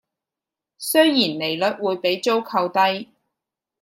[0.79, 3.09] 雖然利率會比租購低